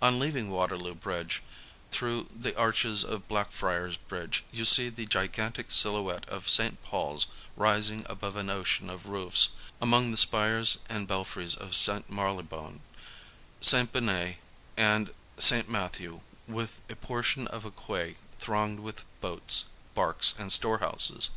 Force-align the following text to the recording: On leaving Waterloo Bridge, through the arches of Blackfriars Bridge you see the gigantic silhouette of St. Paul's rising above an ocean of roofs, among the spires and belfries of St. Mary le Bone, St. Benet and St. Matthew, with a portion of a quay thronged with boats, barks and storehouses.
On 0.00 0.20
leaving 0.20 0.48
Waterloo 0.48 0.94
Bridge, 0.94 1.42
through 1.90 2.28
the 2.32 2.56
arches 2.56 3.02
of 3.04 3.26
Blackfriars 3.26 3.96
Bridge 3.96 4.44
you 4.52 4.64
see 4.64 4.88
the 4.88 5.06
gigantic 5.06 5.72
silhouette 5.72 6.24
of 6.28 6.48
St. 6.48 6.80
Paul's 6.84 7.26
rising 7.56 8.06
above 8.08 8.36
an 8.36 8.48
ocean 8.48 8.88
of 8.88 9.06
roofs, 9.08 9.48
among 9.82 10.12
the 10.12 10.16
spires 10.16 10.78
and 10.88 11.08
belfries 11.08 11.56
of 11.56 11.74
St. 11.74 12.08
Mary 12.08 12.30
le 12.30 12.42
Bone, 12.44 12.78
St. 13.60 13.92
Benet 13.92 14.38
and 14.76 15.12
St. 15.36 15.68
Matthew, 15.68 16.20
with 16.46 16.80
a 16.88 16.94
portion 16.94 17.48
of 17.48 17.64
a 17.64 17.72
quay 17.72 18.14
thronged 18.38 18.78
with 18.78 19.04
boats, 19.20 19.64
barks 19.96 20.32
and 20.38 20.52
storehouses. 20.52 21.30